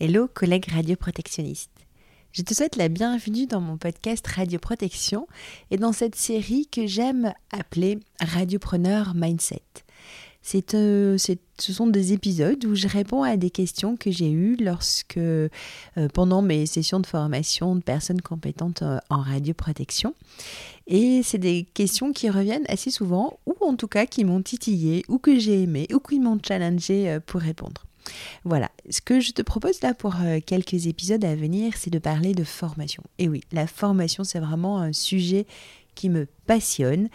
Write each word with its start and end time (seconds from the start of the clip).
Hello 0.00 0.28
collègues 0.32 0.70
radioprotectionnistes. 0.70 1.72
Je 2.30 2.42
te 2.42 2.54
souhaite 2.54 2.76
la 2.76 2.86
bienvenue 2.86 3.48
dans 3.48 3.60
mon 3.60 3.78
podcast 3.78 4.24
Radioprotection 4.28 5.26
et 5.72 5.76
dans 5.76 5.92
cette 5.92 6.14
série 6.14 6.68
que 6.68 6.86
j'aime 6.86 7.32
appeler 7.50 7.98
Radiopreneur 8.20 9.14
Mindset. 9.16 9.64
Euh, 10.74 11.18
ce 11.18 11.72
sont 11.72 11.88
des 11.88 12.12
épisodes 12.12 12.64
où 12.64 12.76
je 12.76 12.86
réponds 12.86 13.24
à 13.24 13.36
des 13.36 13.50
questions 13.50 13.96
que 13.96 14.12
j'ai 14.12 14.30
eues 14.30 14.56
lorsque, 14.60 15.16
euh, 15.16 15.48
pendant 16.14 16.42
mes 16.42 16.66
sessions 16.66 17.00
de 17.00 17.06
formation 17.06 17.74
de 17.74 17.82
personnes 17.82 18.22
compétentes 18.22 18.82
euh, 18.82 19.00
en 19.10 19.20
radioprotection. 19.20 20.14
Et 20.86 21.24
c'est 21.24 21.38
des 21.38 21.64
questions 21.74 22.12
qui 22.12 22.30
reviennent 22.30 22.66
assez 22.68 22.92
souvent, 22.92 23.40
ou 23.46 23.56
en 23.62 23.74
tout 23.74 23.88
cas 23.88 24.06
qui 24.06 24.22
m'ont 24.22 24.42
titillé, 24.42 25.04
ou 25.08 25.18
que 25.18 25.40
j'ai 25.40 25.64
aimé, 25.64 25.88
ou 25.92 25.98
qui 25.98 26.20
m'ont 26.20 26.38
challengé 26.40 27.18
pour 27.26 27.40
répondre. 27.40 27.87
Voilà, 28.44 28.70
ce 28.90 29.00
que 29.00 29.20
je 29.20 29.32
te 29.32 29.42
propose 29.42 29.80
là 29.82 29.94
pour 29.94 30.16
euh, 30.20 30.38
quelques 30.44 30.86
épisodes 30.86 31.24
à 31.24 31.34
venir, 31.34 31.74
c'est 31.76 31.90
de 31.90 31.98
parler 31.98 32.34
de 32.34 32.44
formation. 32.44 33.02
Et 33.18 33.28
oui, 33.28 33.42
la 33.52 33.66
formation, 33.66 34.24
c'est 34.24 34.40
vraiment 34.40 34.78
un 34.78 34.92
sujet 34.92 35.46
qui 35.94 36.08
me 36.10 36.28
passionne 36.46 37.08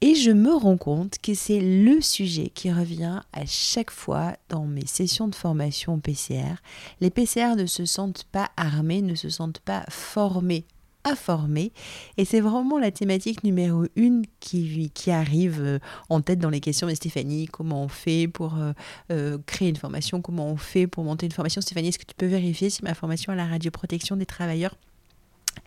et 0.00 0.14
je 0.14 0.30
me 0.30 0.54
rends 0.54 0.76
compte 0.76 1.18
que 1.18 1.34
c'est 1.34 1.58
le 1.60 2.00
sujet 2.00 2.48
qui 2.54 2.70
revient 2.70 3.22
à 3.32 3.44
chaque 3.44 3.90
fois 3.90 4.36
dans 4.48 4.66
mes 4.66 4.86
sessions 4.86 5.26
de 5.26 5.34
formation 5.34 5.98
PCR. 5.98 6.62
Les 7.00 7.10
PCR 7.10 7.56
ne 7.56 7.66
se 7.66 7.84
sentent 7.84 8.24
pas 8.30 8.50
armés, 8.56 9.02
ne 9.02 9.16
se 9.16 9.28
sentent 9.28 9.58
pas 9.58 9.84
formés 9.88 10.64
à 11.04 11.14
former. 11.16 11.72
Et 12.16 12.24
c'est 12.24 12.40
vraiment 12.40 12.78
la 12.78 12.90
thématique 12.90 13.44
numéro 13.44 13.86
une 13.96 14.24
qui, 14.40 14.90
qui 14.94 15.10
arrive 15.10 15.60
euh, 15.60 15.78
en 16.08 16.20
tête 16.20 16.38
dans 16.38 16.50
les 16.50 16.60
questions 16.60 16.86
de 16.86 16.94
Stéphanie. 16.94 17.46
Comment 17.46 17.84
on 17.84 17.88
fait 17.88 18.28
pour 18.28 18.58
euh, 18.58 18.72
euh, 19.10 19.38
créer 19.46 19.68
une 19.68 19.76
formation? 19.76 20.20
Comment 20.20 20.48
on 20.48 20.56
fait 20.56 20.86
pour 20.86 21.04
monter 21.04 21.26
une 21.26 21.32
formation? 21.32 21.60
Stéphanie, 21.60 21.88
est-ce 21.88 21.98
que 21.98 22.04
tu 22.04 22.14
peux 22.16 22.26
vérifier 22.26 22.70
si 22.70 22.84
ma 22.84 22.94
formation 22.94 23.32
à 23.32 23.36
la 23.36 23.46
radioprotection 23.46 24.16
des 24.16 24.26
travailleurs, 24.26 24.76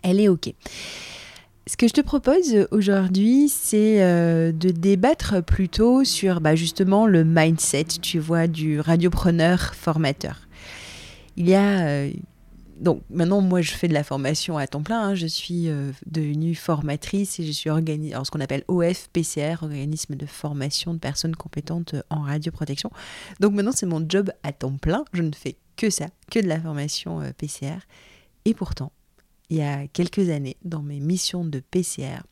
elle 0.02 0.20
est 0.20 0.28
OK? 0.28 0.52
Ce 1.66 1.78
que 1.78 1.88
je 1.88 1.94
te 1.94 2.02
propose 2.02 2.66
aujourd'hui, 2.70 3.48
c'est 3.48 3.98
de 4.52 4.70
débattre 4.70 5.42
plutôt 5.42 6.04
sur 6.04 6.42
bah, 6.42 6.54
justement 6.54 7.06
le 7.06 7.24
mindset, 7.24 7.86
tu 8.02 8.18
vois, 8.18 8.48
du 8.48 8.80
radiopreneur 8.80 9.74
formateur. 9.74 10.46
Il 11.38 11.48
y 11.48 11.54
a 11.54 12.06
donc 12.76 13.02
maintenant, 13.10 13.40
moi, 13.40 13.60
je 13.60 13.72
fais 13.72 13.88
de 13.88 13.94
la 13.94 14.04
formation 14.04 14.58
à 14.58 14.66
temps 14.66 14.82
plein. 14.82 15.08
Hein. 15.08 15.14
Je 15.14 15.26
suis 15.26 15.68
euh, 15.68 15.92
devenue 16.06 16.54
formatrice 16.54 17.38
et 17.38 17.46
je 17.46 17.52
suis 17.52 17.70
organisée, 17.70 18.16
ce 18.24 18.30
qu'on 18.30 18.40
appelle 18.40 18.64
OFPCR, 18.68 19.62
organisme 19.62 20.16
de 20.16 20.26
formation 20.26 20.94
de 20.94 20.98
personnes 20.98 21.36
compétentes 21.36 21.94
en 22.10 22.22
radioprotection. 22.22 22.90
Donc 23.40 23.52
maintenant, 23.54 23.72
c'est 23.72 23.86
mon 23.86 24.04
job 24.08 24.32
à 24.42 24.52
temps 24.52 24.76
plein. 24.76 25.04
Je 25.12 25.22
ne 25.22 25.32
fais 25.32 25.56
que 25.76 25.90
ça, 25.90 26.06
que 26.30 26.40
de 26.40 26.48
la 26.48 26.60
formation 26.60 27.20
euh, 27.20 27.30
PCR. 27.36 27.78
Et 28.44 28.54
pourtant, 28.54 28.92
il 29.50 29.58
y 29.58 29.62
a 29.62 29.86
quelques 29.88 30.30
années, 30.30 30.56
dans 30.64 30.82
mes 30.82 31.00
missions 31.00 31.44
de 31.44 31.60
PCR, 31.60 32.22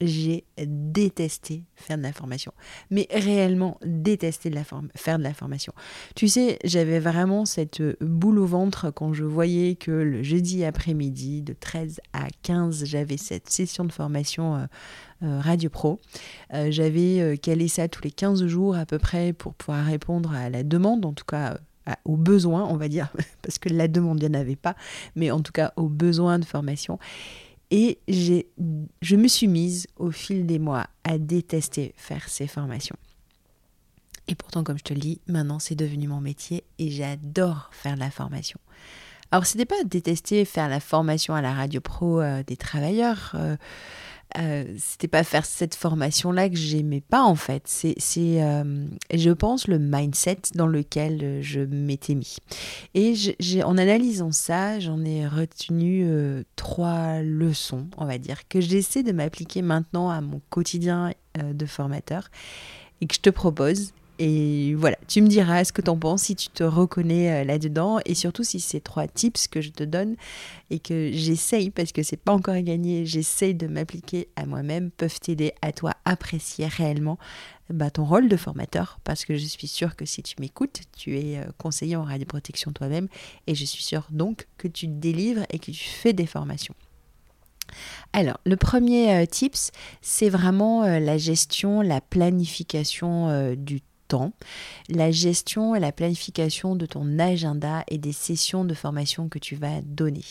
j'ai 0.00 0.44
détesté 0.58 1.64
faire 1.74 1.98
de 1.98 2.02
la 2.02 2.12
formation. 2.12 2.52
Mais 2.90 3.06
réellement 3.10 3.78
détesté 3.84 4.50
de 4.50 4.54
la 4.54 4.64
faire 4.94 5.18
de 5.18 5.22
la 5.22 5.34
formation. 5.34 5.72
Tu 6.14 6.28
sais, 6.28 6.58
j'avais 6.64 6.98
vraiment 6.98 7.44
cette 7.44 7.82
boule 8.00 8.38
au 8.38 8.46
ventre 8.46 8.90
quand 8.90 9.12
je 9.12 9.24
voyais 9.24 9.74
que 9.74 9.90
le 9.90 10.22
jeudi 10.22 10.64
après-midi, 10.64 11.42
de 11.42 11.54
13 11.58 12.00
à 12.12 12.26
15, 12.42 12.84
j'avais 12.84 13.16
cette 13.16 13.50
session 13.50 13.84
de 13.84 13.92
formation 13.92 14.56
euh, 14.56 14.66
euh, 15.22 15.40
Radio 15.40 15.70
Pro. 15.70 16.00
Euh, 16.54 16.68
j'avais 16.70 17.38
calé 17.38 17.68
ça 17.68 17.88
tous 17.88 18.02
les 18.02 18.10
15 18.10 18.46
jours 18.46 18.76
à 18.76 18.86
peu 18.86 18.98
près 18.98 19.32
pour 19.32 19.54
pouvoir 19.54 19.84
répondre 19.84 20.32
à 20.32 20.50
la 20.50 20.62
demande, 20.62 21.04
en 21.04 21.12
tout 21.12 21.24
cas 21.24 21.58
aux 22.04 22.16
besoins, 22.16 22.64
on 22.64 22.76
va 22.76 22.88
dire, 22.88 23.12
parce 23.42 23.58
que 23.58 23.68
la 23.68 23.88
demande, 23.88 24.20
il 24.20 24.28
n'y 24.28 24.36
en 24.36 24.40
avait 24.40 24.56
pas, 24.56 24.74
mais 25.14 25.30
en 25.30 25.40
tout 25.40 25.52
cas 25.52 25.72
aux 25.76 25.88
besoins 25.88 26.38
de 26.38 26.44
formation. 26.44 26.98
Et 27.70 27.98
je 28.08 29.16
me 29.16 29.28
suis 29.28 29.48
mise 29.48 29.86
au 29.96 30.10
fil 30.10 30.46
des 30.46 30.58
mois 30.58 30.86
à 31.04 31.18
détester 31.18 31.94
faire 31.96 32.28
ces 32.28 32.46
formations. 32.46 32.96
Et 34.28 34.34
pourtant, 34.34 34.64
comme 34.64 34.78
je 34.78 34.84
te 34.84 34.94
le 34.94 35.00
dis, 35.00 35.20
maintenant 35.26 35.58
c'est 35.58 35.74
devenu 35.74 36.08
mon 36.08 36.20
métier 36.20 36.64
et 36.78 36.90
j'adore 36.90 37.70
faire 37.72 37.94
de 37.94 38.00
la 38.00 38.10
formation. 38.10 38.58
Alors, 39.30 39.46
ce 39.46 39.56
n'était 39.56 39.66
pas 39.66 39.82
détester 39.84 40.44
faire 40.44 40.68
la 40.68 40.80
formation 40.80 41.34
à 41.34 41.42
la 41.42 41.52
radio 41.52 41.80
pro 41.80 42.20
euh, 42.20 42.42
des 42.46 42.56
travailleurs. 42.56 43.32
Euh, 43.34 43.56
euh, 44.38 44.64
c'était 44.78 45.08
pas 45.08 45.24
faire 45.24 45.46
cette 45.46 45.74
formation 45.74 46.30
là 46.30 46.48
que 46.48 46.56
j'aimais 46.56 47.00
pas 47.00 47.22
en 47.22 47.34
fait. 47.34 47.62
C'est 47.66 47.96
euh, 48.42 48.86
je 49.12 49.30
pense 49.30 49.68
le 49.68 49.78
mindset 49.78 50.38
dans 50.54 50.66
lequel 50.66 51.40
je 51.42 51.60
m'étais 51.60 52.14
mis. 52.14 52.36
Et 52.94 53.14
j'ai 53.14 53.62
en 53.62 53.78
analysant 53.78 54.32
ça 54.32 54.78
j'en 54.80 55.04
ai 55.04 55.26
retenu 55.26 56.04
euh, 56.04 56.42
trois 56.56 57.20
leçons 57.20 57.86
on 57.96 58.04
va 58.04 58.18
dire 58.18 58.48
que 58.48 58.60
j'essaie 58.60 59.02
de 59.02 59.12
m'appliquer 59.12 59.62
maintenant 59.62 60.10
à 60.10 60.20
mon 60.20 60.40
quotidien 60.50 61.12
de 61.36 61.66
formateur 61.66 62.30
et 63.00 63.06
que 63.06 63.14
je 63.14 63.20
te 63.20 63.30
propose 63.30 63.92
et 64.18 64.74
voilà, 64.74 64.96
tu 65.08 65.20
me 65.20 65.28
diras 65.28 65.64
ce 65.64 65.72
que 65.72 65.82
tu 65.82 65.90
en 65.90 65.98
penses, 65.98 66.22
si 66.22 66.36
tu 66.36 66.48
te 66.48 66.64
reconnais 66.64 67.42
euh, 67.42 67.44
là-dedans, 67.44 67.98
et 68.06 68.14
surtout 68.14 68.44
si 68.44 68.60
ces 68.60 68.80
trois 68.80 69.06
tips 69.06 69.46
que 69.48 69.60
je 69.60 69.70
te 69.70 69.84
donne 69.84 70.16
et 70.70 70.78
que 70.78 71.10
j'essaye, 71.12 71.70
parce 71.70 71.92
que 71.92 72.02
c'est 72.02 72.16
pas 72.16 72.32
encore 72.32 72.58
gagné, 72.60 73.04
j'essaye 73.04 73.54
de 73.54 73.66
m'appliquer 73.66 74.28
à 74.36 74.46
moi-même, 74.46 74.90
peuvent 74.90 75.20
t'aider 75.20 75.52
à 75.60 75.72
toi 75.72 75.92
apprécier 76.06 76.66
réellement 76.66 77.18
bah, 77.68 77.90
ton 77.90 78.04
rôle 78.04 78.28
de 78.28 78.36
formateur, 78.36 79.00
parce 79.04 79.26
que 79.26 79.36
je 79.36 79.44
suis 79.44 79.68
sûre 79.68 79.96
que 79.96 80.06
si 80.06 80.22
tu 80.22 80.36
m'écoutes, 80.40 80.80
tu 80.96 81.18
es 81.18 81.38
euh, 81.38 81.44
conseiller 81.58 81.96
en 81.96 82.04
radioprotection 82.04 82.72
toi-même, 82.72 83.08
et 83.46 83.54
je 83.54 83.64
suis 83.66 83.82
sûre 83.82 84.06
donc 84.10 84.46
que 84.56 84.68
tu 84.68 84.86
délivres 84.86 85.44
et 85.50 85.58
que 85.58 85.70
tu 85.70 85.84
fais 85.84 86.14
des 86.14 86.26
formations. 86.26 86.74
Alors, 88.14 88.38
le 88.46 88.56
premier 88.56 89.14
euh, 89.14 89.26
tips, 89.26 89.72
c'est 90.00 90.30
vraiment 90.30 90.86
la 90.86 91.18
gestion, 91.18 91.82
la 91.82 92.00
planification 92.00 93.54
du 93.56 93.82
la 94.88 95.10
gestion 95.10 95.74
et 95.74 95.80
la 95.80 95.92
planification 95.92 96.76
de 96.76 96.86
ton 96.86 97.18
agenda 97.18 97.84
et 97.88 97.98
des 97.98 98.12
sessions 98.12 98.64
de 98.64 98.74
formation 98.74 99.28
que 99.28 99.38
tu 99.38 99.56
vas 99.56 99.80
donner. 99.82 100.24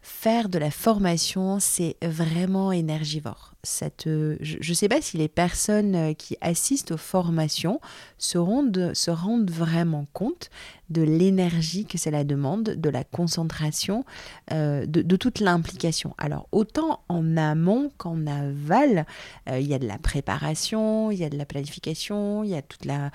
Faire 0.00 0.48
de 0.48 0.58
la 0.58 0.70
formation, 0.70 1.60
c'est 1.60 1.96
vraiment 2.02 2.72
énergivore 2.72 3.51
je 3.64 4.68
ne 4.68 4.74
sais 4.74 4.88
pas 4.88 5.00
si 5.00 5.16
les 5.16 5.28
personnes 5.28 5.94
euh, 5.94 6.14
qui 6.14 6.36
assistent 6.40 6.92
aux 6.92 6.96
formations 6.96 7.80
se 8.18 8.36
rendent, 8.36 9.50
vraiment 9.50 10.06
compte 10.12 10.50
de 10.90 11.02
l'énergie 11.02 11.86
que 11.86 11.96
cela 11.96 12.24
demande, 12.24 12.64
de 12.64 12.90
la 12.90 13.04
concentration, 13.04 14.04
euh, 14.52 14.84
de, 14.86 15.16
toute 15.16 15.38
l'implication. 15.38 16.14
Alors 16.18 16.48
autant 16.50 17.00
en 17.08 17.36
amont 17.36 17.92
qu'en 17.98 18.26
aval, 18.26 19.06
euh, 19.48 19.60
il 19.60 19.68
y 19.68 19.74
a 19.74 19.78
de 19.78 19.86
la 19.86 19.98
préparation, 19.98 21.12
il 21.12 21.18
y 21.18 21.24
a 21.24 21.30
de 21.30 21.38
la 21.38 21.46
planification, 21.46 22.42
il 22.42 22.50
y 22.50 22.56
a 22.56 22.62
toute 22.62 22.84
la, 22.84 23.10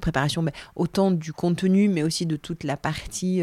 préparation, 0.00 0.44
autant 0.76 1.10
du 1.10 1.32
contenu, 1.32 1.88
mais 1.88 2.02
aussi 2.02 2.26
de 2.26 2.36
toute 2.36 2.62
la 2.62 2.76
partie 2.76 3.42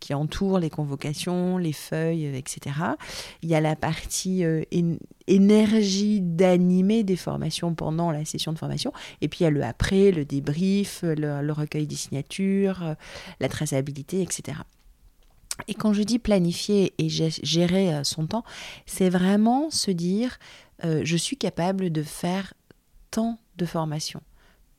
qui 0.00 0.12
entoure 0.12 0.58
les 0.58 0.70
convocations, 0.70 1.56
les 1.56 1.72
feuilles, 1.72 2.26
etc. 2.36 2.76
Il 3.42 3.48
y 3.48 3.54
a 3.54 3.60
la 3.60 3.76
partie 3.76 4.44
énergie 5.26 6.20
d'animer 6.20 7.02
des 7.02 7.16
formations 7.16 7.74
pendant 7.74 8.10
la 8.10 8.24
session 8.24 8.52
de 8.52 8.58
formation. 8.58 8.92
Et 9.20 9.28
puis 9.28 9.40
il 9.40 9.42
y 9.44 9.46
a 9.46 9.50
le 9.50 9.62
après, 9.62 10.10
le 10.10 10.24
débrief, 10.24 11.02
le, 11.02 11.52
recueil 11.52 11.86
des 11.86 11.96
signatures, 11.96 12.82
euh, 12.82 12.94
la 13.40 13.48
traçabilité, 13.48 14.22
etc. 14.22 14.58
Et 15.68 15.74
quand 15.74 15.92
je 15.92 16.02
dis 16.02 16.18
planifier 16.18 16.94
et 16.98 17.08
gérer 17.08 17.94
euh, 17.94 18.04
son 18.04 18.26
temps, 18.26 18.44
c'est 18.86 19.10
vraiment 19.10 19.70
se 19.70 19.90
dire 19.90 20.38
euh, 20.84 21.02
je 21.04 21.16
suis 21.16 21.36
capable 21.36 21.90
de 21.90 22.02
faire 22.02 22.54
tant 23.10 23.38
de 23.56 23.66
formations, 23.66 24.22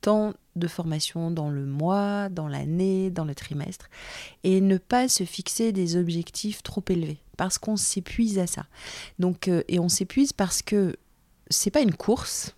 tant 0.02 0.34
de 0.56 0.68
formations 0.68 1.30
dans 1.30 1.48
le 1.48 1.64
mois, 1.64 2.28
dans 2.28 2.48
l'année, 2.48 3.10
dans 3.10 3.24
le 3.24 3.34
trimestre, 3.34 3.88
et 4.44 4.60
ne 4.60 4.76
pas 4.76 5.08
se 5.08 5.24
fixer 5.24 5.72
des 5.72 5.96
objectifs 5.96 6.62
trop 6.62 6.84
élevés 6.90 7.18
parce 7.38 7.58
qu'on 7.58 7.76
s'épuise 7.76 8.38
à 8.38 8.46
ça. 8.46 8.66
Donc, 9.18 9.48
euh, 9.48 9.62
et 9.68 9.78
on 9.78 9.88
s'épuise 9.88 10.32
parce 10.32 10.62
que 10.62 10.96
c'est 11.48 11.70
pas 11.70 11.80
une 11.80 11.94
course, 11.94 12.54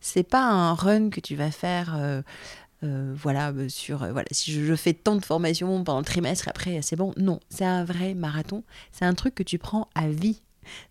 c'est 0.00 0.24
pas 0.24 0.42
un 0.42 0.74
run 0.74 1.10
que 1.10 1.20
tu 1.20 1.36
vas 1.36 1.50
faire. 1.50 1.94
Euh, 1.96 2.22
euh, 2.82 3.14
voilà, 3.16 3.52
sur 3.68 3.98
voilà, 3.98 4.26
si 4.30 4.52
je, 4.52 4.74
fais 4.74 4.92
tant 4.92 5.16
de 5.16 5.24
formations 5.24 5.82
pendant 5.82 6.00
le 6.00 6.04
trimestre, 6.04 6.48
après 6.48 6.82
c'est 6.82 6.96
bon. 6.96 7.14
Non, 7.16 7.40
c'est 7.48 7.64
un 7.64 7.84
vrai 7.84 8.14
marathon. 8.14 8.64
C'est 8.92 9.04
un 9.04 9.14
truc 9.14 9.34
que 9.34 9.42
tu 9.42 9.58
prends 9.58 9.88
à 9.94 10.08
vie. 10.08 10.42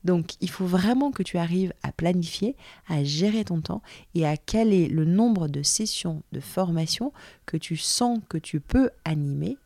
Donc, 0.03 0.33
il 0.41 0.49
faut 0.49 0.65
vraiment 0.65 1.11
que 1.11 1.23
tu 1.23 1.37
arrives 1.37 1.73
à 1.83 1.91
planifier, 1.91 2.55
à 2.87 3.03
gérer 3.03 3.45
ton 3.45 3.61
temps 3.61 3.81
et 4.13 4.25
à 4.25 4.37
caler 4.37 4.87
le 4.87 5.05
nombre 5.05 5.47
de 5.47 5.63
sessions 5.63 6.23
de 6.31 6.39
formation 6.39 7.11
que 7.45 7.57
tu 7.57 7.77
sens 7.77 8.19
que 8.29 8.37
tu 8.37 8.59
peux 8.59 8.89
animer 9.03 9.57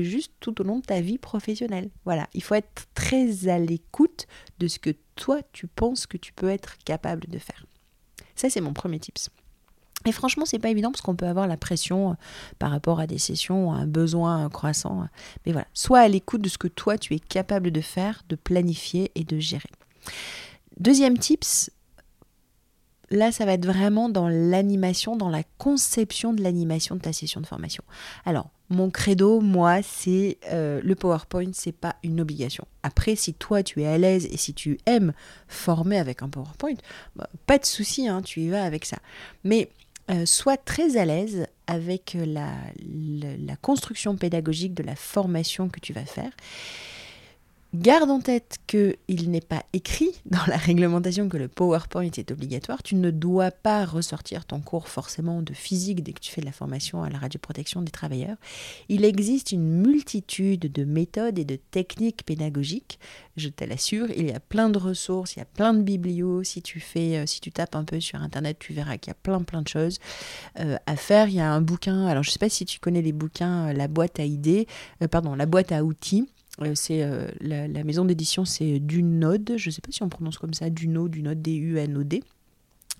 juste 0.00 0.32
tout 0.40 0.60
au 0.60 0.64
long 0.64 0.78
de 0.78 0.84
ta 0.86 1.00
vie 1.00 1.18
professionnelle. 1.18 1.90
Voilà, 2.04 2.28
il 2.32 2.42
faut 2.42 2.54
être 2.54 2.86
très 2.94 3.48
à 3.48 3.58
l'écoute 3.58 4.26
de 4.58 4.68
ce 4.68 4.78
que 4.78 4.94
toi 5.16 5.40
tu 5.52 5.66
penses 5.66 6.06
que 6.06 6.16
tu 6.16 6.32
peux 6.32 6.48
être 6.48 6.78
capable 6.84 7.26
de 7.28 7.38
faire. 7.38 7.66
Ça, 8.34 8.48
c'est 8.48 8.60
mon 8.60 8.72
premier 8.72 8.98
tips. 8.98 9.28
Et 10.04 10.12
franchement, 10.12 10.44
c'est 10.44 10.58
pas 10.58 10.70
évident 10.70 10.90
parce 10.90 11.02
qu'on 11.02 11.16
peut 11.16 11.26
avoir 11.26 11.46
la 11.46 11.56
pression 11.56 12.16
par 12.58 12.70
rapport 12.70 13.00
à 13.00 13.06
des 13.06 13.18
sessions, 13.18 13.72
un 13.72 13.86
besoin 13.86 14.48
croissant. 14.48 15.06
Mais 15.46 15.52
voilà, 15.52 15.66
sois 15.74 16.00
à 16.00 16.08
l'écoute 16.08 16.42
de 16.42 16.48
ce 16.48 16.58
que 16.58 16.68
toi 16.68 16.98
tu 16.98 17.14
es 17.14 17.18
capable 17.18 17.70
de 17.70 17.80
faire, 17.80 18.24
de 18.28 18.36
planifier 18.36 19.10
et 19.14 19.24
de 19.24 19.38
gérer. 19.38 19.70
Deuxième 20.78 21.18
tips, 21.18 21.70
là, 23.12 23.30
ça 23.30 23.44
va 23.44 23.52
être 23.52 23.66
vraiment 23.66 24.08
dans 24.08 24.28
l'animation, 24.28 25.16
dans 25.16 25.28
la 25.28 25.42
conception 25.58 26.32
de 26.32 26.42
l'animation 26.42 26.96
de 26.96 27.00
ta 27.00 27.12
session 27.12 27.40
de 27.40 27.46
formation. 27.46 27.84
Alors, 28.24 28.50
mon 28.70 28.90
credo, 28.90 29.40
moi, 29.40 29.82
c'est 29.82 30.38
euh, 30.50 30.80
le 30.82 30.94
PowerPoint, 30.94 31.50
c'est 31.52 31.72
pas 31.72 31.96
une 32.02 32.20
obligation. 32.20 32.66
Après, 32.82 33.16
si 33.16 33.34
toi 33.34 33.62
tu 33.62 33.82
es 33.82 33.86
à 33.86 33.98
l'aise 33.98 34.26
et 34.26 34.38
si 34.38 34.54
tu 34.54 34.78
aimes 34.86 35.12
former 35.46 35.98
avec 35.98 36.22
un 36.22 36.28
PowerPoint, 36.28 36.76
bah, 37.14 37.28
pas 37.46 37.58
de 37.58 37.66
souci, 37.66 38.08
hein, 38.08 38.22
tu 38.22 38.40
y 38.40 38.48
vas 38.48 38.64
avec 38.64 38.86
ça. 38.86 38.96
Mais 39.44 39.68
euh, 40.10 40.26
sois 40.26 40.56
très 40.56 40.96
à 40.96 41.04
l'aise 41.04 41.46
avec 41.66 42.16
la 42.18 43.56
construction 43.60 44.16
pédagogique 44.16 44.74
de 44.74 44.82
la 44.82 44.96
formation 44.96 45.68
que 45.68 45.80
tu 45.80 45.92
vas 45.92 46.04
faire 46.04 46.32
Garde 47.74 48.10
en 48.10 48.20
tête 48.20 48.58
qu'il 48.66 49.30
n'est 49.30 49.40
pas 49.40 49.64
écrit 49.72 50.10
dans 50.26 50.44
la 50.46 50.58
réglementation 50.58 51.30
que 51.30 51.38
le 51.38 51.48
PowerPoint 51.48 52.10
est 52.18 52.30
obligatoire. 52.30 52.82
Tu 52.82 52.96
ne 52.96 53.10
dois 53.10 53.50
pas 53.50 53.86
ressortir 53.86 54.44
ton 54.44 54.60
cours 54.60 54.88
forcément 54.88 55.40
de 55.40 55.54
physique 55.54 56.02
dès 56.02 56.12
que 56.12 56.20
tu 56.20 56.30
fais 56.30 56.42
de 56.42 56.46
la 56.46 56.52
formation 56.52 57.02
à 57.02 57.08
la 57.08 57.16
radioprotection 57.16 57.80
des 57.80 57.90
travailleurs. 57.90 58.36
Il 58.90 59.06
existe 59.06 59.52
une 59.52 59.80
multitude 59.80 60.70
de 60.70 60.84
méthodes 60.84 61.38
et 61.38 61.46
de 61.46 61.56
techniques 61.56 62.26
pédagogiques. 62.26 62.98
Je 63.38 63.48
te 63.48 63.64
l'assure, 63.64 64.10
il 64.10 64.26
y 64.26 64.32
a 64.32 64.40
plein 64.40 64.68
de 64.68 64.76
ressources, 64.76 65.36
il 65.36 65.38
y 65.38 65.42
a 65.42 65.46
plein 65.46 65.72
de 65.72 65.80
biblios. 65.80 66.44
Si 66.44 66.60
tu 66.60 66.84
euh, 66.96 67.24
tapes 67.54 67.74
un 67.74 67.84
peu 67.84 68.00
sur 68.00 68.20
internet, 68.20 68.58
tu 68.60 68.74
verras 68.74 68.98
qu'il 68.98 69.10
y 69.10 69.12
a 69.12 69.14
plein 69.14 69.40
plein 69.40 69.62
de 69.62 69.68
choses 69.68 69.98
euh, 70.60 70.76
à 70.84 70.96
faire. 70.96 71.28
Il 71.28 71.36
y 71.36 71.40
a 71.40 71.50
un 71.50 71.62
bouquin. 71.62 72.06
Alors 72.06 72.22
je 72.22 72.28
ne 72.28 72.32
sais 72.32 72.38
pas 72.38 72.50
si 72.50 72.66
tu 72.66 72.80
connais 72.80 73.00
les 73.00 73.12
bouquins, 73.12 73.68
euh, 73.68 73.72
la 73.72 73.88
boîte 73.88 74.20
à 74.20 74.24
idées, 74.24 74.66
pardon, 75.10 75.34
la 75.34 75.46
boîte 75.46 75.72
à 75.72 75.82
outils 75.84 76.28
c'est 76.74 77.02
euh, 77.02 77.28
la, 77.40 77.84
maison 77.84 78.04
d'édition, 78.04 78.44
c'est 78.44 78.78
Dunod. 78.78 79.54
Je 79.56 79.68
ne 79.68 79.72
sais 79.72 79.80
pas 79.80 79.90
si 79.90 80.02
on 80.02 80.08
prononce 80.08 80.38
comme 80.38 80.54
ça, 80.54 80.70
Duno, 80.70 81.08
Dunod, 81.08 81.40
D-U-N-O-D 81.40 82.22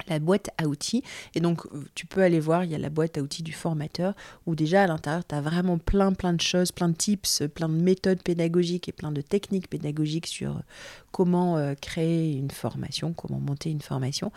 la 0.08 0.18
boîte 0.18 0.50
à 0.58 0.66
outils. 0.66 1.04
Et 1.36 1.40
donc, 1.40 1.64
euh, 1.66 1.84
tu 1.94 2.06
peux 2.06 2.22
aller 2.22 2.40
voir, 2.40 2.64
il 2.64 2.72
y 2.72 2.74
a 2.74 2.78
la 2.78 2.90
boîte 2.90 3.18
à 3.18 3.22
outils 3.22 3.44
du 3.44 3.52
formateur, 3.52 4.14
où 4.46 4.56
déjà 4.56 4.82
à 4.82 4.86
l'intérieur, 4.88 5.24
tu 5.24 5.34
as 5.34 5.40
vraiment 5.40 5.78
plein, 5.78 6.12
plein 6.12 6.32
de 6.32 6.40
choses, 6.40 6.72
plein 6.72 6.88
de 6.88 6.96
tips, 6.96 7.44
plein 7.54 7.68
de 7.68 7.80
méthodes 7.80 8.20
pédagogiques 8.20 8.88
et 8.88 8.92
plein 8.92 9.12
de 9.12 9.20
techniques 9.20 9.68
pédagogiques 9.68 10.26
sur 10.26 10.60
comment 11.12 11.74
créer 11.80 12.32
une 12.32 12.50
formation, 12.50 13.12
comment 13.12 13.38
monter 13.38 13.70
une 13.70 13.82
formation. 13.82 14.32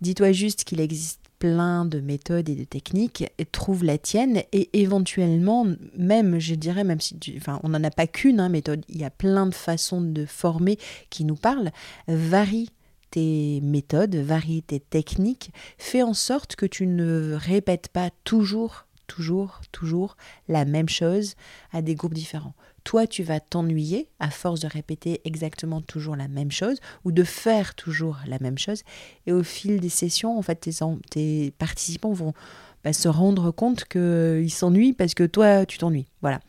Dis-toi 0.00 0.30
juste 0.30 0.62
qu'il 0.62 0.80
existe 0.80 1.20
plein 1.44 1.84
de 1.84 2.00
méthodes 2.00 2.48
et 2.48 2.54
de 2.54 2.64
techniques, 2.64 3.30
trouve 3.52 3.84
la 3.84 3.98
tienne 3.98 4.44
et 4.52 4.70
éventuellement, 4.80 5.66
même, 5.94 6.38
je 6.38 6.54
dirais, 6.54 6.84
même 6.84 7.02
si 7.02 7.18
enfin, 7.36 7.60
on 7.62 7.68
n'en 7.68 7.84
a 7.84 7.90
pas 7.90 8.06
qu'une 8.06 8.40
hein, 8.40 8.48
méthode, 8.48 8.82
il 8.88 8.98
y 8.98 9.04
a 9.04 9.10
plein 9.10 9.44
de 9.44 9.54
façons 9.54 10.00
de 10.00 10.24
former 10.24 10.78
qui 11.10 11.26
nous 11.26 11.34
parlent, 11.34 11.70
varie 12.08 12.70
tes 13.10 13.60
méthodes, 13.62 14.16
varie 14.16 14.62
tes 14.62 14.80
techniques, 14.80 15.50
fais 15.76 16.02
en 16.02 16.14
sorte 16.14 16.56
que 16.56 16.64
tu 16.64 16.86
ne 16.86 17.34
répètes 17.34 17.88
pas 17.88 18.08
toujours, 18.24 18.86
toujours, 19.06 19.60
toujours 19.72 20.16
la 20.48 20.64
même 20.64 20.88
chose 20.88 21.34
à 21.72 21.82
des 21.82 21.94
groupes 21.94 22.14
différents 22.14 22.54
toi, 22.84 23.06
tu 23.06 23.22
vas 23.22 23.40
t'ennuyer 23.40 24.08
à 24.20 24.30
force 24.30 24.60
de 24.60 24.68
répéter 24.68 25.22
exactement 25.24 25.80
toujours 25.80 26.16
la 26.16 26.28
même 26.28 26.52
chose 26.52 26.78
ou 27.04 27.12
de 27.12 27.24
faire 27.24 27.74
toujours 27.74 28.18
la 28.26 28.38
même 28.38 28.58
chose. 28.58 28.82
Et 29.26 29.32
au 29.32 29.42
fil 29.42 29.80
des 29.80 29.88
sessions, 29.88 30.38
en 30.38 30.42
fait, 30.42 30.56
tes, 30.56 30.72
tes 31.10 31.50
participants 31.52 32.12
vont 32.12 32.34
bah, 32.84 32.92
se 32.92 33.08
rendre 33.08 33.50
compte 33.50 33.86
qu'ils 33.86 34.52
s'ennuient 34.52 34.92
parce 34.92 35.14
que 35.14 35.24
toi, 35.24 35.64
tu 35.64 35.78
t'ennuies. 35.78 36.06
Voilà. 36.20 36.40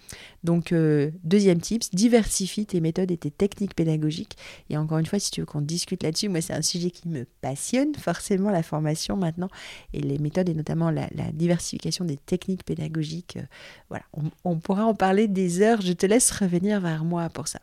Donc, 0.43 0.73
euh, 0.73 1.11
deuxième 1.23 1.61
tips, 1.61 1.91
diversifie 1.91 2.65
tes 2.65 2.81
méthodes 2.81 3.09
et 3.09 3.17
tes 3.17 3.31
techniques 3.31 3.73
pédagogiques. 3.73 4.37
Et 4.69 4.75
encore 4.75 4.97
une 4.97 5.05
fois, 5.05 5.17
si 5.17 5.31
tu 5.31 5.39
veux 5.39 5.45
qu'on 5.45 5.61
discute 5.61 6.03
là-dessus, 6.03 6.27
moi, 6.27 6.41
c'est 6.41 6.53
un 6.53 6.61
sujet 6.61 6.91
qui 6.91 7.07
me 7.07 7.25
passionne, 7.39 7.95
forcément, 7.95 8.49
la 8.51 8.63
formation 8.63 9.15
maintenant, 9.15 9.47
et 9.93 10.01
les 10.01 10.17
méthodes, 10.19 10.49
et 10.49 10.53
notamment 10.53 10.91
la, 10.91 11.07
diversification 11.31 12.03
des 12.03 12.17
techniques 12.17 12.65
pédagogiques. 12.65 13.37
Euh, 13.37 13.43
voilà, 13.87 14.03
on, 14.43 14.59
pourra 14.59 14.85
en 14.85 14.93
parler 14.93 15.29
des 15.29 15.61
heures. 15.61 15.81
Je 15.81 15.93
te 15.93 16.05
laisse 16.05 16.29
revenir 16.31 16.81
vers 16.81 17.05
moi 17.05 17.29
pour 17.29 17.47
ça. 17.47 17.61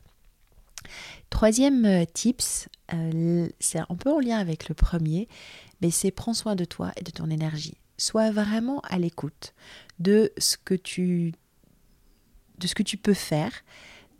Troisième 1.28 1.84
euh, 1.84 2.04
tips, 2.10 2.68
c'est 3.60 3.78
un 3.78 3.96
peu 3.98 4.10
en 4.10 4.18
lien 4.18 4.38
avec 4.38 4.68
le 4.70 4.74
premier, 4.74 5.28
mais 5.82 5.90
c'est 5.90 6.10
prends 6.10 6.34
soin 6.34 6.56
de 6.56 6.64
toi 6.64 6.92
et 6.96 7.04
de 7.04 7.10
ton 7.10 7.30
énergie 7.30 7.74
sois 8.02 8.30
vraiment 8.30 8.80
à 8.80 8.98
l'écoute 8.98 9.54
de 9.98 10.32
ce 10.38 10.56
que 10.56 10.74
tu 10.74 11.32
de 12.58 12.66
ce 12.66 12.74
que 12.74 12.82
tu 12.82 12.96
peux 12.96 13.14
faire, 13.14 13.50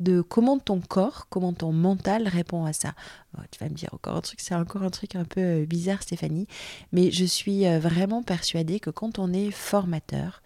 de 0.00 0.20
comment 0.20 0.58
ton 0.58 0.80
corps, 0.80 1.28
comment 1.28 1.52
ton 1.52 1.72
mental 1.72 2.26
répond 2.26 2.64
à 2.64 2.72
ça. 2.72 2.92
Oh, 3.36 3.40
tu 3.50 3.60
vas 3.60 3.68
me 3.68 3.74
dire 3.74 3.90
encore 3.92 4.16
un 4.16 4.20
truc, 4.20 4.40
c'est 4.40 4.54
encore 4.54 4.82
un 4.82 4.90
truc 4.90 5.14
un 5.14 5.24
peu 5.24 5.40
euh, 5.40 5.66
bizarre 5.66 6.02
Stéphanie, 6.02 6.48
mais 6.92 7.10
je 7.12 7.24
suis 7.24 7.66
euh, 7.66 7.78
vraiment 7.78 8.22
persuadée 8.22 8.80
que 8.80 8.90
quand 8.90 9.20
on 9.20 9.32
est 9.32 9.52
formateur, 9.52 10.42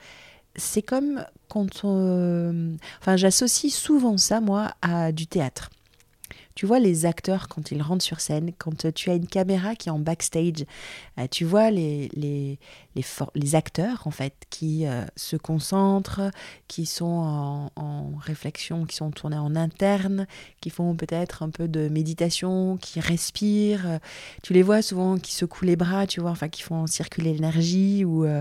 c'est 0.57 0.83
comme 0.83 1.25
quand 1.49 1.85
on... 1.85 2.77
Enfin, 3.01 3.17
j'associe 3.17 3.73
souvent 3.73 4.19
ça, 4.19 4.41
moi, 4.41 4.73
à 4.83 5.13
du 5.13 5.27
théâtre. 5.27 5.71
Tu 6.57 6.65
vois 6.65 6.79
les 6.79 7.05
acteurs 7.05 7.49
quand 7.49 7.71
ils 7.71 7.83
rentrent 7.83 8.05
sur 8.05 8.21
scène, 8.21 8.51
quand 8.57 8.91
tu 8.95 9.11
as 9.11 9.15
une 9.15 9.27
caméra 9.27 9.77
qui 9.77 9.91
est 9.91 9.93
en 9.93 9.99
backstage, 9.99 10.65
euh, 11.19 11.27
tu 11.31 11.45
vois 11.45 11.71
les, 11.71 12.09
les, 12.15 12.59
les, 12.95 13.55
acteurs 13.55 14.07
en 14.07 14.11
fait 14.11 14.33
qui 14.49 14.87
euh, 14.87 15.05
se 15.17 15.37
concentrent, 15.37 16.31
qui 16.67 16.87
sont 16.87 17.69
en, 17.77 18.11
réflexion, 18.19 18.87
qui 18.87 18.97
sont 18.97 19.11
tournés 19.11 19.37
en 19.37 19.55
interne, 19.55 20.27
qui 20.63 20.71
font 20.71 20.97
peut-être 20.97 21.43
un 21.43 21.51
peu 21.51 21.69
de 21.69 21.91
méditation, 21.91 22.79
qui 22.79 23.01
respirent. 23.01 24.01
Tu 24.43 24.55
les 24.55 24.63
vois 24.63 24.81
souvent 24.81 25.19
qui 25.19 25.35
secouent 25.35 25.67
les 25.67 25.77
bras, 25.77 26.07
tu 26.07 26.23
vois, 26.23 26.31
enfin 26.31 26.49
qui 26.49 26.63
font 26.63 26.87
circuler 26.87 27.35
l'énergie 27.35 28.05
ou... 28.07 28.25
Euh, 28.25 28.41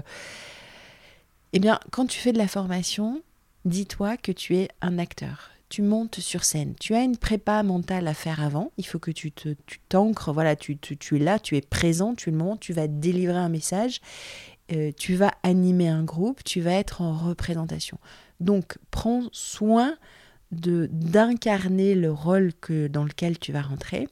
eh 1.52 1.60
bien, 1.60 1.82
quand 1.92 2.06
tu 2.06 2.20
fais 2.20 2.32
de 2.32 2.38
la 2.38 2.48
formation, 2.48 3.22
dis-toi 3.66 4.16
que 4.16 4.32
tu 4.32 4.56
es 4.56 4.70
un 4.82 5.00
acteur 5.00 5.52
tu 5.70 5.82
montes 5.82 6.20
sur 6.20 6.44
scène. 6.44 6.76
Tu 6.80 6.94
as 6.94 7.04
une 7.04 7.18
prépa 7.18 7.64
mentale 7.64 8.08
à 8.08 8.14
faire 8.14 8.42
avant. 8.42 8.72
Il 8.78 8.86
faut 8.86 9.00
que 9.00 9.12
tu 9.12 9.32
te, 9.32 9.56
tu 9.66 9.80
t'ancres. 9.90 10.32
Voilà, 10.32 10.56
tu, 10.56 10.78
tu, 10.78 11.16
es 11.16 11.20
là, 11.20 11.40
tu 11.40 11.58
es 11.58 11.62
présent, 11.62 12.16
tu 12.16 12.32
le 12.32 12.38
montes, 12.38 12.60
tu 12.60 12.74
vas 12.74 12.88
délivrer 12.88 13.38
un 13.38 13.50
message, 13.50 14.02
euh, 14.72 14.92
tu 14.96 15.16
vas 15.16 15.34
animer 15.44 15.88
un 15.88 16.04
groupe, 16.04 16.44
tu 16.44 16.62
vas 16.62 16.74
être 16.74 17.02
en 17.02 17.14
représentation. 17.14 17.98
Donc, 18.40 18.78
prends 18.92 19.24
soin 19.32 19.98
de 20.52 20.88
d'incarner 20.92 21.96
le 21.96 22.12
rôle 22.12 22.54
que, 22.54 22.88
dans 22.88 23.04
lequel 23.04 23.40
tu 23.40 23.52
vas 23.52 23.62
rentrer 23.62 24.08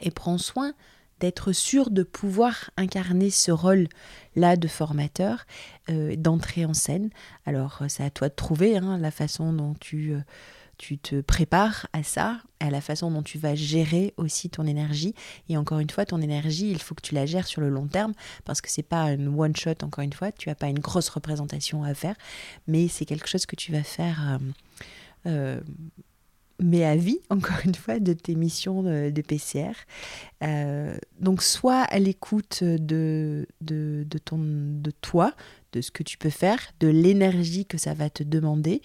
et 0.00 0.10
prends 0.10 0.38
soin 0.38 0.72
d'être 1.20 1.52
sûr 1.52 1.90
de 1.90 2.02
pouvoir 2.02 2.70
incarner 2.76 3.30
ce 3.30 3.50
rôle-là 3.50 4.56
de 4.56 4.68
formateur, 4.68 5.44
euh, 5.90 6.16
d'entrer 6.16 6.64
en 6.64 6.74
scène. 6.74 7.10
Alors, 7.46 7.82
c'est 7.88 8.04
à 8.04 8.10
toi 8.10 8.28
de 8.28 8.34
trouver 8.34 8.76
hein, 8.76 8.98
la 8.98 9.10
façon 9.10 9.52
dont 9.52 9.74
tu, 9.80 10.12
euh, 10.12 10.20
tu 10.78 10.98
te 10.98 11.20
prépares 11.20 11.86
à 11.92 12.02
ça, 12.02 12.40
à 12.60 12.70
la 12.70 12.80
façon 12.80 13.10
dont 13.10 13.22
tu 13.22 13.38
vas 13.38 13.54
gérer 13.54 14.14
aussi 14.16 14.48
ton 14.48 14.66
énergie. 14.66 15.14
Et 15.48 15.56
encore 15.56 15.80
une 15.80 15.90
fois, 15.90 16.04
ton 16.04 16.20
énergie, 16.20 16.70
il 16.70 16.80
faut 16.80 16.94
que 16.94 17.02
tu 17.02 17.14
la 17.14 17.26
gères 17.26 17.46
sur 17.46 17.60
le 17.60 17.68
long 17.68 17.86
terme, 17.86 18.14
parce 18.44 18.60
que 18.60 18.70
c'est 18.70 18.82
pas 18.82 19.12
une 19.12 19.28
one-shot, 19.28 19.82
encore 19.82 20.04
une 20.04 20.12
fois, 20.12 20.32
tu 20.32 20.48
n'as 20.48 20.54
pas 20.54 20.68
une 20.68 20.78
grosse 20.78 21.08
représentation 21.08 21.82
à 21.84 21.94
faire, 21.94 22.14
mais 22.66 22.88
c'est 22.88 23.04
quelque 23.04 23.28
chose 23.28 23.46
que 23.46 23.56
tu 23.56 23.72
vas 23.72 23.82
faire... 23.82 24.38
Euh, 25.26 25.60
mais 26.60 26.84
à 26.84 26.96
vie, 26.96 27.20
encore 27.30 27.58
une 27.64 27.74
fois, 27.74 27.98
de 27.98 28.12
tes 28.12 28.34
missions 28.34 28.82
de, 28.82 29.22
PCR. 29.22 29.72
Euh, 30.42 30.96
donc, 31.20 31.42
sois 31.42 31.82
à 31.82 31.98
l'écoute 31.98 32.62
de, 32.62 33.46
de, 33.60 34.06
de, 34.08 34.18
de 34.30 34.90
toi, 35.00 35.34
de 35.72 35.80
ce 35.80 35.90
que 35.90 36.02
tu 36.02 36.18
peux 36.18 36.30
faire, 36.30 36.58
de 36.80 36.88
l'énergie 36.88 37.66
que 37.66 37.78
ça 37.78 37.94
va 37.94 38.10
te 38.10 38.22
demander. 38.22 38.82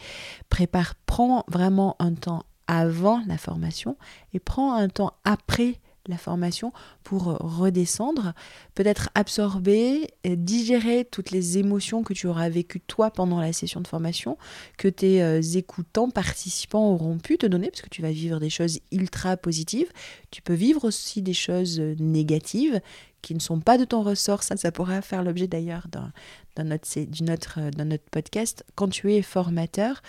Prépare, 0.50 0.96
prends 1.06 1.46
vraiment 1.48 1.96
un 2.00 2.14
temps 2.14 2.44
avant 2.68 3.22
la 3.28 3.38
formation 3.38 3.98
et 4.34 4.40
prends 4.40 4.74
un 4.74 4.88
temps 4.88 5.14
après 5.26 5.80
la 6.08 6.18
formation 6.18 6.74
pour 7.04 7.26
redescendre, 7.40 8.34
peut-être 8.76 9.10
absorber, 9.16 10.10
digérer 10.26 11.06
toutes 11.06 11.32
les 11.32 11.58
émotions 11.58 12.04
que 12.04 12.14
tu 12.14 12.28
auras 12.28 12.50
vécues 12.50 12.82
toi 12.82 13.12
pendant 13.12 13.40
la 13.40 13.54
session 13.54 13.80
de 13.80 13.88
formation, 13.88 14.38
que 14.78 14.88
tes 14.88 15.24
euh, 15.24 15.42
écoutants, 15.42 16.10
participants 16.10 16.92
auront 16.92 17.18
pu 17.18 17.38
te 17.38 17.46
donner, 17.46 17.70
parce 17.70 17.82
que 17.82 17.90
tu 17.90 18.02
vas 18.02 18.12
vivre 18.12 18.40
des 18.40 18.50
choses 18.50 18.80
ultra 18.92 19.38
positives. 19.38 19.92
Tu 20.32 20.42
peux 20.42 20.54
vivre 20.54 20.84
aussi 20.86 21.22
des 21.22 21.34
choses 21.34 21.80
négatives 21.80 22.82
qui 23.22 23.34
ne 23.34 23.40
sont 23.40 23.60
pas 23.60 23.78
de 23.78 23.86
ton 23.86 24.04
ressort. 24.04 24.44
Ça, 24.44 24.58
ça 24.58 24.72
pourra 24.72 25.02
faire 25.02 25.24
l'objet 25.24 25.48
d'ailleurs 25.48 25.88
dans, 25.90 26.10
dans 26.58 26.68
notre 26.68 28.10
podcast. 28.12 28.66
Quand 28.76 28.90
tu 28.90 29.14
es 29.14 29.22
formateur, 29.22 30.02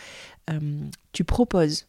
euh, 0.50 0.80
tu 1.12 1.24
proposes 1.24 1.86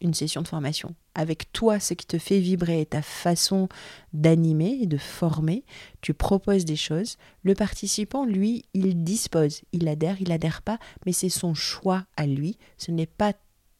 une 0.00 0.14
session 0.14 0.42
de 0.42 0.48
formation. 0.48 0.94
Avec 1.14 1.52
toi, 1.52 1.80
ce 1.80 1.94
qui 1.94 2.06
te 2.06 2.18
fait 2.18 2.38
vibrer 2.38 2.82
et 2.82 2.86
ta 2.86 3.02
façon 3.02 3.68
d'animer 4.12 4.78
et 4.82 4.86
de 4.86 4.98
former, 4.98 5.64
tu 6.02 6.12
proposes 6.12 6.64
des 6.64 6.76
choses. 6.76 7.16
Le 7.42 7.54
participant, 7.54 8.24
lui, 8.24 8.66
il 8.74 9.02
dispose, 9.04 9.62
il 9.72 9.88
adhère, 9.88 10.20
il 10.20 10.32
adhère 10.32 10.62
pas, 10.62 10.78
mais 11.06 11.12
c'est 11.12 11.30
son 11.30 11.54
choix 11.54 12.04
à 12.16 12.26
lui. 12.26 12.58
Ce 12.76 12.90
n'est 12.90 13.06
pas 13.06 13.32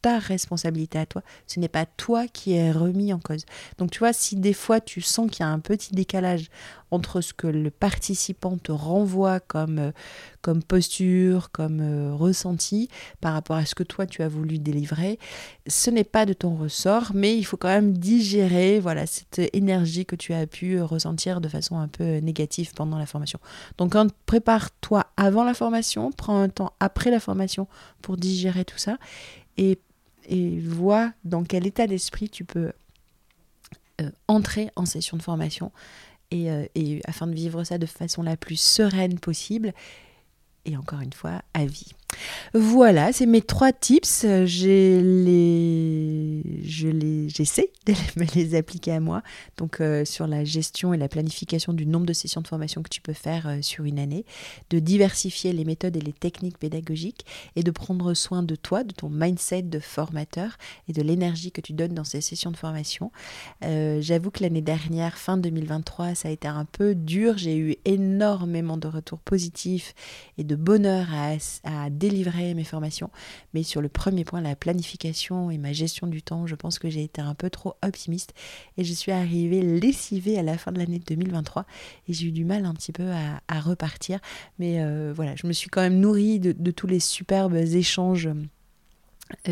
ta 0.02 0.18
responsabilité 0.18 0.98
à 0.98 1.06
toi. 1.06 1.22
Ce 1.46 1.60
n'est 1.60 1.68
pas 1.68 1.86
toi 1.86 2.26
qui 2.28 2.52
es 2.52 2.70
remis 2.70 3.12
en 3.12 3.18
cause. 3.18 3.44
Donc 3.78 3.90
tu 3.90 4.00
vois, 4.00 4.12
si 4.12 4.36
des 4.36 4.52
fois 4.52 4.80
tu 4.80 5.00
sens 5.00 5.30
qu'il 5.30 5.40
y 5.40 5.48
a 5.48 5.50
un 5.50 5.58
petit 5.58 5.94
décalage 5.94 6.48
entre 6.90 7.20
ce 7.20 7.32
que 7.32 7.46
le 7.46 7.70
participant 7.70 8.58
te 8.58 8.70
renvoie 8.70 9.40
comme, 9.40 9.78
euh, 9.78 9.90
comme 10.40 10.62
posture, 10.62 11.50
comme 11.50 11.80
euh, 11.80 12.14
ressenti 12.14 12.88
par 13.20 13.32
rapport 13.32 13.56
à 13.56 13.66
ce 13.66 13.74
que 13.74 13.82
toi 13.82 14.06
tu 14.06 14.22
as 14.22 14.28
voulu 14.28 14.58
délivrer, 14.58 15.18
ce 15.66 15.90
n'est 15.90 16.04
pas 16.04 16.26
de 16.26 16.32
ton 16.32 16.54
ressort, 16.54 17.10
mais 17.14 17.36
il 17.36 17.42
faut 17.44 17.56
quand 17.56 17.68
même 17.68 17.92
digérer 17.92 18.78
voilà, 18.78 19.06
cette 19.06 19.40
énergie 19.52 20.06
que 20.06 20.16
tu 20.16 20.32
as 20.32 20.46
pu 20.46 20.80
ressentir 20.80 21.40
de 21.40 21.48
façon 21.48 21.78
un 21.78 21.88
peu 21.88 22.18
négative 22.18 22.72
pendant 22.74 22.98
la 22.98 23.06
formation. 23.06 23.40
Donc 23.78 23.94
prépare-toi 24.26 25.06
avant 25.16 25.44
la 25.44 25.54
formation, 25.54 26.12
prends 26.12 26.40
un 26.40 26.48
temps 26.48 26.72
après 26.78 27.10
la 27.10 27.20
formation 27.20 27.66
pour 28.02 28.16
digérer 28.16 28.64
tout 28.64 28.78
ça 28.78 28.98
et 29.56 29.78
et 30.28 30.58
vois 30.58 31.12
dans 31.24 31.44
quel 31.44 31.66
état 31.66 31.86
d'esprit 31.86 32.28
tu 32.28 32.44
peux 32.44 32.72
euh, 34.00 34.10
entrer 34.28 34.70
en 34.76 34.84
session 34.84 35.16
de 35.16 35.22
formation 35.22 35.72
euh, 36.34 36.66
et, 36.74 37.00
afin 37.06 37.26
de 37.26 37.34
vivre 37.34 37.62
ça 37.64 37.78
de 37.78 37.86
façon 37.86 38.22
la 38.22 38.36
plus 38.36 38.60
sereine 38.60 39.18
possible 39.18 39.72
et 40.66 40.76
encore 40.76 41.00
une 41.00 41.12
fois 41.12 41.42
à 41.54 41.64
vie. 41.64 41.92
Voilà, 42.54 43.12
c'est 43.12 43.26
mes 43.26 43.42
trois 43.42 43.72
tips. 43.72 44.22
je 44.22 45.00
les, 45.00 47.28
j'essaie 47.28 47.70
de 47.86 47.94
les 48.34 48.54
appliquer 48.54 48.92
à 48.92 49.00
moi. 49.00 49.22
Donc 49.56 49.80
euh, 49.80 50.04
sur 50.04 50.26
la 50.26 50.44
gestion 50.44 50.94
et 50.94 50.96
la 50.96 51.08
planification 51.08 51.72
du 51.72 51.86
nombre 51.86 52.06
de 52.06 52.12
sessions 52.12 52.40
de 52.40 52.48
formation 52.48 52.82
que 52.82 52.88
tu 52.88 53.00
peux 53.00 53.12
faire 53.12 53.46
euh, 53.46 53.62
sur 53.62 53.84
une 53.84 53.98
année, 53.98 54.24
de 54.70 54.78
diversifier 54.78 55.52
les 55.52 55.64
méthodes 55.64 55.96
et 55.96 56.00
les 56.00 56.12
techniques 56.12 56.58
pédagogiques 56.58 57.26
et 57.54 57.62
de 57.62 57.70
prendre 57.70 58.14
soin 58.14 58.42
de 58.42 58.56
toi, 58.56 58.84
de 58.84 58.92
ton 58.92 59.08
mindset 59.08 59.62
de 59.62 59.78
formateur 59.78 60.56
et 60.88 60.92
de 60.92 61.02
l'énergie 61.02 61.52
que 61.52 61.60
tu 61.60 61.72
donnes 61.72 61.94
dans 61.94 62.04
ces 62.04 62.20
sessions 62.20 62.50
de 62.50 62.56
formation. 62.56 63.12
Euh, 63.64 64.00
j'avoue 64.00 64.30
que 64.30 64.42
l'année 64.42 64.62
dernière, 64.62 65.18
fin 65.18 65.36
2023, 65.36 66.14
ça 66.14 66.28
a 66.28 66.30
été 66.30 66.48
un 66.48 66.64
peu 66.64 66.94
dur. 66.94 67.36
J'ai 67.36 67.56
eu 67.56 67.76
énormément 67.84 68.76
de 68.76 68.88
retours 68.88 69.20
positifs 69.20 69.94
et 70.38 70.44
de 70.44 70.55
bonheur 70.56 71.06
à, 71.64 71.90
délivrer 71.90 72.54
mes 72.54 72.64
formations. 72.64 73.10
Mais 73.54 73.62
sur 73.62 73.80
le 73.80 73.88
premier 73.88 74.24
point, 74.24 74.40
la 74.40 74.56
planification 74.56 75.50
et 75.50 75.58
ma 75.58 75.72
gestion 75.72 76.06
du 76.06 76.22
temps, 76.22 76.46
je 76.46 76.54
pense 76.54 76.78
que 76.78 76.90
j'ai 76.90 77.02
été 77.02 77.20
un 77.20 77.34
peu 77.34 77.50
trop 77.50 77.74
optimiste 77.82 78.34
et 78.76 78.84
je 78.84 78.92
suis 78.92 79.12
arrivée 79.12 79.62
lessivée 79.62 80.38
à 80.38 80.42
la 80.42 80.58
fin 80.58 80.72
de 80.72 80.78
l'année 80.78 81.00
2023 81.06 81.66
et 82.08 82.12
j'ai 82.12 82.26
eu 82.26 82.32
du 82.32 82.44
mal 82.44 82.64
un 82.64 82.74
petit 82.74 82.92
peu 82.92 83.10
à, 83.10 83.60
repartir. 83.60 84.20
Mais 84.58 84.80
euh, 84.80 85.12
voilà, 85.14 85.34
je 85.36 85.46
me 85.46 85.52
suis 85.52 85.70
quand 85.70 85.80
même 85.80 85.98
nourrie 85.98 86.38
de 86.40 86.70
tous 86.70 86.86
les 86.86 87.00
superbes 87.00 87.56
échanges 87.56 88.28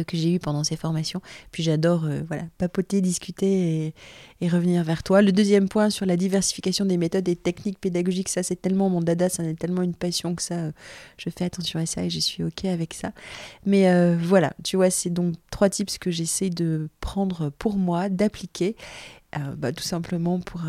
que 0.06 0.16
j'ai 0.16 0.34
eu 0.34 0.38
pendant 0.38 0.64
ces 0.64 0.76
formations. 0.76 1.20
Puis 1.50 1.62
j'adore 1.62 2.04
euh, 2.04 2.22
voilà, 2.26 2.44
papoter, 2.58 3.00
discuter 3.00 3.94
et, 4.40 4.48
revenir 4.48 4.84
vers 4.84 5.02
toi. 5.02 5.22
Le 5.22 5.32
deuxième 5.32 5.70
point 5.70 5.88
sur 5.88 6.04
la 6.04 6.18
diversification 6.18 6.84
des 6.84 6.98
méthodes 6.98 7.26
et 7.30 7.34
techniques 7.34 7.80
pédagogiques, 7.80 8.28
ça 8.28 8.42
c'est 8.42 8.60
tellement 8.60 8.90
mon 8.90 9.00
dada, 9.00 9.30
ça 9.30 9.42
est 9.42 9.58
tellement 9.58 9.80
une 9.80 9.94
passion 9.94 10.34
que 10.34 10.42
ça, 10.42 10.54
euh, 10.56 10.72
je 11.16 11.30
fais 11.30 11.46
attention 11.46 11.80
à 11.80 11.86
ça 11.86 12.04
et 12.04 12.10
je 12.10 12.18
suis 12.18 12.44
ok 12.44 12.66
avec 12.66 12.92
ça. 12.92 13.12
Mais 13.64 14.14
voilà, 14.16 14.52
tu 14.62 14.76
vois, 14.76 14.90
c'est 14.90 15.08
donc 15.08 15.34
trois 15.50 15.70
tips 15.70 15.96
que 15.96 16.10
j'essaie 16.10 16.50
de 16.50 16.90
prendre 17.00 17.48
pour 17.50 17.76
moi, 17.76 18.10
d'appliquer, 18.10 18.76
bah, 19.56 19.72
tout 19.72 19.82
simplement 19.82 20.40
pour, 20.40 20.62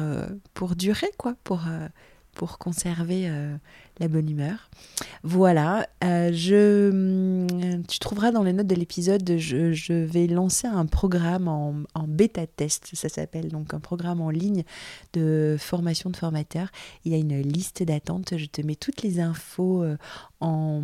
pour 0.53 0.75
durer, 0.77 1.11
quoi, 1.17 1.35
pour 1.43 1.61
pour 2.35 2.59
conserver 2.59 3.27
euh, 3.27 3.55
la 3.99 4.07
bonne 4.07 4.29
humeur. 4.29 4.69
Voilà, 5.23 5.87
euh, 6.03 6.31
je, 6.33 6.89
hum, 6.91 7.83
tu 7.87 7.99
trouveras 7.99 8.31
dans 8.31 8.43
les 8.43 8.53
notes 8.53 8.67
de 8.67 8.75
l'épisode, 8.75 9.37
je, 9.37 9.93
vais 9.93 10.27
lancer 10.27 10.67
un 10.67 10.85
programme 10.85 11.47
en, 11.47 11.83
bêta 12.07 12.45
test, 12.45 12.91
ça 12.93 13.09
s'appelle 13.09 13.49
donc 13.49 13.73
un 13.73 13.79
programme 13.79 14.21
en 14.21 14.29
ligne 14.29 14.63
de 15.13 15.55
formation 15.59 16.09
de 16.09 16.17
formateurs. 16.17 16.69
Il 17.03 17.11
y 17.11 17.15
a 17.15 17.17
une 17.17 17.41
liste 17.41 17.83
d'attente, 17.83 18.37
je 18.37 18.45
te 18.45 18.61
mets 18.61 18.75
toutes 18.75 19.01
les 19.01 19.19
infos 19.19 19.83
euh, 19.83 19.97
en, 20.39 20.83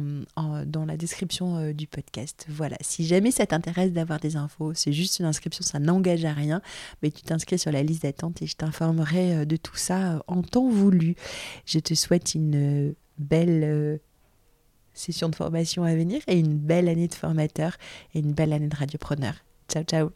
dans 0.65 0.86
la 0.86 0.98
description 0.98 1.72
du 1.72 1.88
podcast. 1.88 2.48
Voilà, 2.50 2.77
si 2.82 3.06
jamais 3.06 3.32
ça 3.32 3.46
t'intéresse 3.46 3.91
d'avoir 3.91 4.20
des 4.20 4.38
infos, 4.38 4.74
c'est 4.74 4.94
juste 4.94 5.20
une 5.20 5.25
inscription, 5.25 5.63
ça 5.63 5.80
n'engage 5.80 6.25
à 6.25 6.34
rien, 6.34 6.62
mais 7.03 7.12
tu 7.12 7.22
t'inscris 7.22 7.60
sur 7.60 7.72
la 7.72 7.84
liste 7.84 8.03
d'attente 8.03 8.41
et 8.41 8.48
je 8.48 8.56
t'informerai 8.56 9.46
de 9.46 9.56
tout 9.56 9.75
ça 9.75 10.24
en 10.27 10.41
temps 10.41 10.70
voulu. 10.70 11.15
Je 11.65 11.80
te 11.80 11.94
souhaite 11.94 12.34
une 12.34 12.96
belle 13.18 13.63
euh, 13.63 13.98
session 14.94 15.30
de 15.30 15.36
formation 15.36 15.84
à 15.84 15.96
venir 15.96 16.22
et 16.27 16.38
une 16.38 16.58
belle 16.58 16.88
année 16.88 17.08
de 17.08 17.15
formateur 17.15 17.77
et 18.13 18.20
une 18.20 18.34
belle 18.34 18.53
année 18.53 18.68
de 18.68 18.75
radiopreneur. 18.75 19.36
Ciao, 19.68 19.84
ciao 19.84 20.12